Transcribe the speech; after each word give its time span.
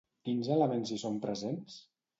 Quins 0.29 0.49
elements 0.55 0.95
hi 0.95 0.99
són 1.05 1.23
presents? 1.29 1.83